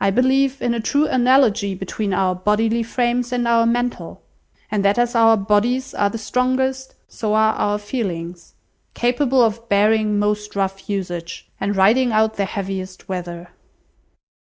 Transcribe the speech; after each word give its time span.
I 0.00 0.10
believe 0.10 0.60
in 0.60 0.74
a 0.74 0.80
true 0.80 1.06
analogy 1.06 1.72
between 1.76 2.12
our 2.12 2.34
bodily 2.34 2.82
frames 2.82 3.30
and 3.32 3.46
our 3.46 3.64
mental; 3.64 4.20
and 4.72 4.84
that 4.84 4.98
as 4.98 5.14
our 5.14 5.36
bodies 5.36 5.94
are 5.94 6.10
the 6.10 6.18
strongest, 6.18 6.96
so 7.06 7.32
are 7.34 7.54
our 7.54 7.78
feelings; 7.78 8.54
capable 8.94 9.40
of 9.40 9.68
bearing 9.68 10.18
most 10.18 10.56
rough 10.56 10.90
usage, 10.90 11.48
and 11.60 11.76
riding 11.76 12.10
out 12.10 12.34
the 12.34 12.44
heaviest 12.44 13.08
weather." 13.08 13.50